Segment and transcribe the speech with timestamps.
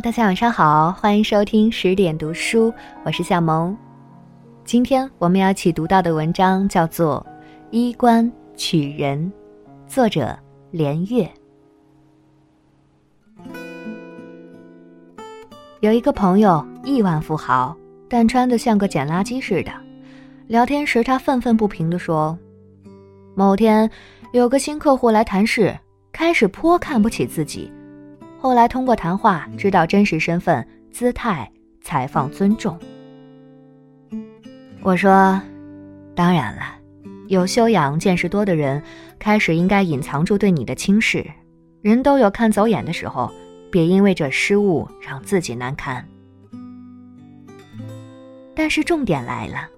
[0.00, 2.72] 大家晚上好，欢迎收听十点读书，
[3.04, 3.76] 我是小萌。
[4.64, 7.26] 今天我们要一起读到的文章叫做
[7.72, 9.32] 《衣冠取人》，
[9.92, 10.38] 作者
[10.70, 11.28] 连月。
[15.80, 17.76] 有一个朋友亿万富豪，
[18.08, 19.72] 但穿的像个捡垃圾似的。
[20.46, 22.38] 聊天时，他愤愤不平地说
[23.34, 23.90] ：“某天
[24.32, 25.76] 有个新客户来谈事，
[26.12, 27.72] 开始颇看不起自己。”
[28.40, 32.78] 后来通过谈话知道真实身份，姿态采放尊重。
[34.80, 35.40] 我说，
[36.14, 36.62] 当然了，
[37.26, 38.80] 有修养、见识多的人，
[39.18, 41.26] 开始应该隐藏住对你的轻视。
[41.82, 43.30] 人都有看走眼的时候，
[43.70, 46.06] 别因为这失误让自己难堪。
[48.54, 49.68] 但是重点来了，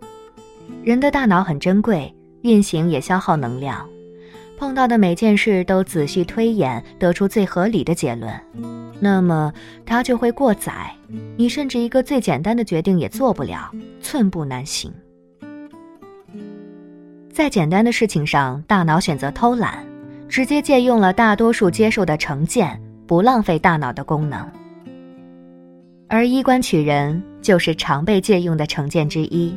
[0.85, 3.89] 人的大脑很珍贵，运行也消耗能量。
[4.61, 8.31] 碰到的每件事都仔细推演，得出最合理的结论，
[9.01, 9.51] 那么
[9.87, 10.95] 它就会过载，
[11.39, 13.71] 你甚至一个最简单的决定也做不了，
[14.03, 14.93] 寸步难行。
[17.33, 19.83] 在简单的事情上，大脑选择偷懒，
[20.29, 24.47] 直接借用了大多数接受的成见，不浪费大脑的功能。
[26.07, 29.57] 而衣冠取人就是常被借用的成见之一。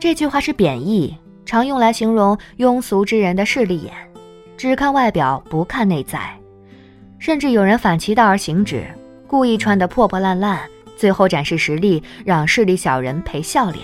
[0.00, 1.14] 这句话是贬义。
[1.48, 3.90] 常用来形容庸俗之人的势利眼，
[4.58, 6.38] 只看外表不看内在，
[7.18, 8.84] 甚至有人反其道而行之，
[9.26, 10.60] 故意穿得破破烂烂，
[10.94, 13.82] 最后展示实力，让势利小人赔笑脸。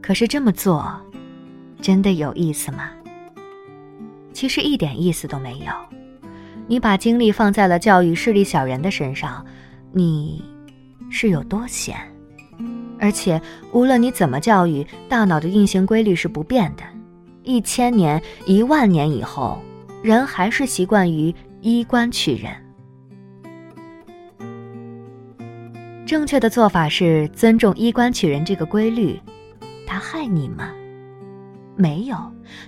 [0.00, 0.98] 可是这么做，
[1.82, 2.88] 真的有意思吗？
[4.32, 5.66] 其实一点意思都没有。
[6.66, 9.44] 你把精力放在了教育势利小人的身上，
[9.92, 10.42] 你
[11.10, 11.94] 是有多闲？
[13.04, 13.38] 而且，
[13.70, 16.82] 无论你怎么教育，大脑的运行规律是不变的。
[17.42, 19.60] 一千年、一万年以后，
[20.02, 22.50] 人还是习惯于衣冠取人。
[26.06, 29.20] 正确的做法是尊重衣冠取人这个规律。
[29.86, 30.70] 他害你吗？
[31.76, 32.16] 没有，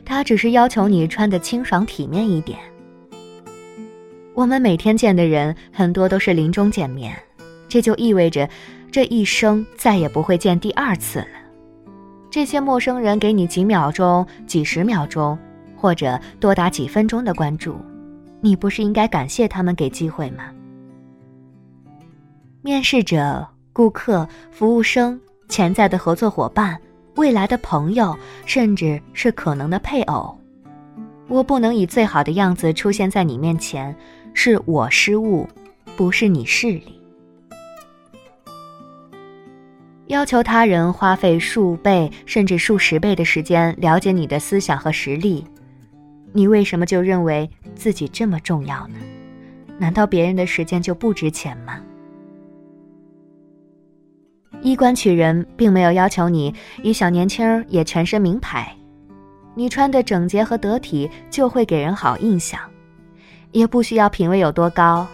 [0.04, 2.58] 他只是要求你穿得清爽体面一点。
[4.34, 7.16] 我们每天见的人很多都是临终见面，
[7.70, 8.46] 这就意味着。
[8.90, 11.26] 这一生再也不会见第二次了。
[12.30, 15.38] 这些陌生人给你几秒钟、几十秒钟，
[15.76, 17.76] 或者多达几分钟的关注，
[18.40, 20.44] 你不是应该感谢他们给机会吗？
[22.62, 25.18] 面试者、顾客、服务生、
[25.48, 26.78] 潜在的合作伙伴、
[27.14, 30.36] 未来的朋友，甚至是可能的配偶，
[31.28, 33.94] 我不能以最好的样子出现在你面前，
[34.34, 35.48] 是我失误，
[35.96, 37.00] 不是你势利。
[40.08, 45.44] 要求他人花费数倍甚至数十倍的时间了解你的思想和实力，
[46.32, 48.94] 你为什么就认为自己这么重要呢？
[49.78, 51.80] 难道别人的时间就不值钱吗？
[54.62, 58.72] 衣冠取人，并没有要求你一小年轻儿也全身名牌，
[59.56, 62.60] 你穿的整洁和得体就会给人好印象，
[63.50, 65.04] 也不需要品味有多高。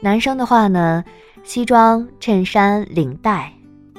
[0.00, 1.04] 男生的话呢，
[1.44, 3.52] 西装、衬衫、领带。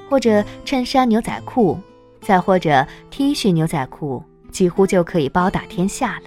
[0.09, 1.77] 或者衬衫、牛仔裤，
[2.19, 6.23] 再或者 T 恤、牛仔裤，几乎就可以包打天下了。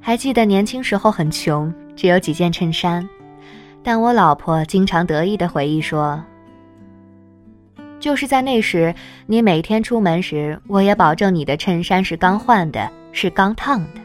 [0.00, 3.06] 还记得年轻时候很穷，只有几件衬衫，
[3.82, 6.24] 但我老婆经常得意的回忆说
[8.00, 8.94] ：“就是在那时，
[9.26, 14.00] 你每天出门时，我也保证你的衬衫是刚换的，是刚烫的。”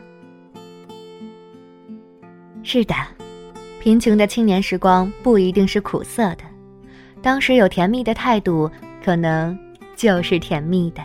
[2.63, 2.95] 是的。
[3.81, 6.43] 贫穷的青年时光不一定是苦涩的，
[7.19, 8.69] 当时有甜蜜的态度，
[9.03, 9.57] 可能
[9.95, 11.01] 就是甜蜜的。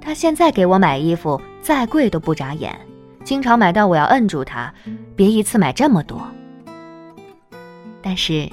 [0.00, 2.72] 他现在给我买衣服，再贵都不眨眼，
[3.24, 4.72] 经常买到我要摁住他，
[5.16, 6.22] 别一次买这么多。
[8.00, 8.48] 但是，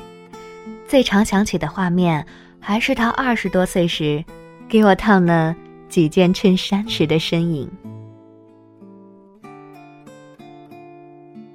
[0.87, 2.25] 最常想起的画面，
[2.59, 4.25] 还是他二十多岁时，
[4.67, 5.55] 给我烫了
[5.87, 7.69] 几件衬衫时的身影。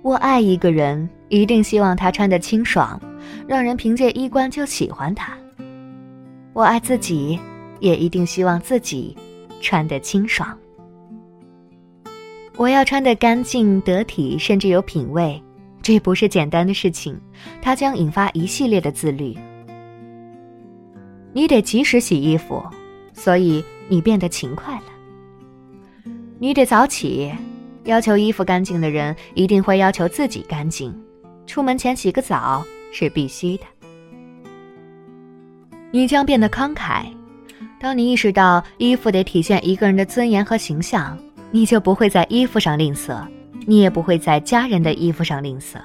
[0.04, 3.00] 我爱一个人，一定希望他穿得清爽，
[3.48, 5.32] 让人凭借衣冠就喜欢他。
[6.52, 7.40] 我爱自己，
[7.80, 9.16] 也一定希望自己
[9.62, 10.54] 穿得清爽。
[12.58, 15.42] 我要穿得干净、得体，甚至有品味，
[15.80, 17.18] 这不是简单的事情，
[17.62, 19.34] 它将引发一系列的自律。
[21.32, 22.62] 你得及时洗衣服，
[23.14, 26.12] 所以你变得勤快了。
[26.38, 27.32] 你得早起。
[27.84, 30.94] 要求衣服干净的人，一定会要求自己干净。
[31.46, 33.64] 出门前洗个澡是必须的。
[35.90, 37.04] 你将变得慷慨。
[37.78, 41.18] 当你意识到衣服得体现一个人的尊严和形象，
[41.50, 43.22] 你就不会在衣服上吝啬，
[43.66, 45.76] 你也不会在家人的衣服上吝啬。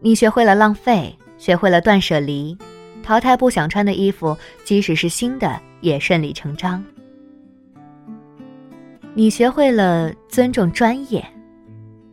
[0.00, 2.58] 你学会了浪费，学会了断舍离，
[3.04, 6.84] 淘汰不想穿的衣服，即使是新的也顺理成章。
[9.16, 11.24] 你学会了尊重专业，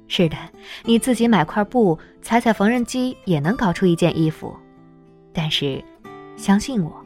[0.07, 0.37] 是的，
[0.85, 4.55] 你自己买块布，踩踩缝纫机也能搞出一件衣服。
[5.33, 5.83] 但是，
[6.37, 7.03] 相信我，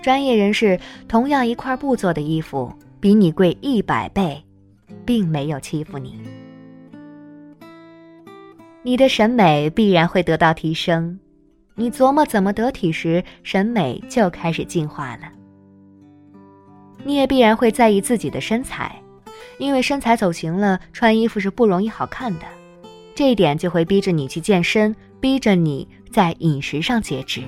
[0.00, 4.42] 专业人士同样一块布做的衣服，比你贵一百倍，
[5.04, 6.18] 并没有欺负你。
[8.82, 11.20] 你的审美必然会得到提升，
[11.74, 15.24] 你琢磨怎么得体时，审美就开始进化了。
[17.04, 18.90] 你也必然会在意自己的身材。
[19.58, 22.46] 因为身材走形了，穿衣服是不容易好看的，
[23.14, 27.42] 这一点就会逼着你去健身，逼着你在饮食上节制。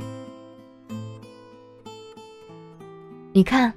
[3.33, 3.73] 你看，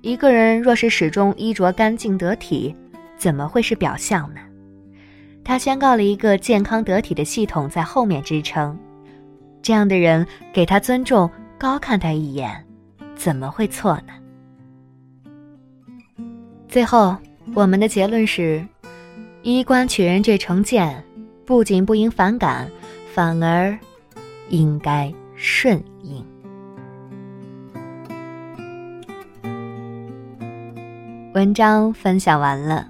[0.00, 2.74] 一个人若是始终衣着干净得体，
[3.18, 4.40] 怎么会是表象呢？
[5.44, 8.76] 他宣告了一个健康得体的系统在后面支撑，
[9.60, 12.64] 这样的人给他尊重，高看他一眼，
[13.14, 14.14] 怎么会错呢？
[16.66, 17.14] 最后。
[17.56, 18.62] 我们的结论是：
[19.40, 21.02] 衣冠取人这成见，
[21.46, 22.70] 不仅不应反感，
[23.14, 23.74] 反而
[24.50, 26.22] 应该顺应。
[31.32, 32.86] 文章分享完了，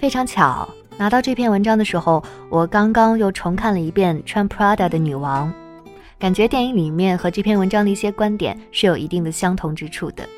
[0.00, 2.20] 非常巧，拿到这篇文章的时候，
[2.50, 5.54] 我刚刚又重看了一遍《穿 Prada 的女王》，
[6.18, 10.28] 感觉电影里面和这篇文章的一些观点是有一定的相同之处的。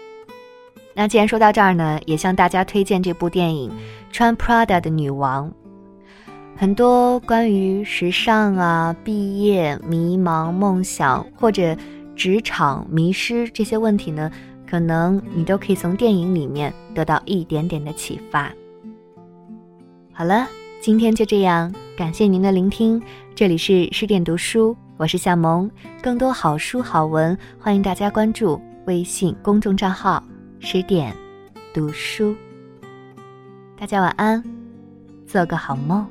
[1.01, 3.71] 那既然说到这儿呢，也向大家推荐这部电影
[4.13, 5.49] 《穿 Prada 的女王》。
[6.55, 11.75] 很多关于时尚啊、毕业、迷茫、梦想或者
[12.15, 14.31] 职场迷失这些问题呢，
[14.69, 18.53] 可能你都可以从电影里面得到一点点的启发。
[20.13, 20.47] 好了，
[20.83, 23.01] 今天就这样，感谢您的聆听。
[23.35, 25.71] 这里是十点读书，我是夏萌。
[26.03, 30.23] 更多好书好文，欢迎大家关注微信公众账号。
[30.63, 31.17] 十点，
[31.73, 32.37] 读书。
[33.79, 34.45] 大家晚安，
[35.27, 36.07] 做个好梦。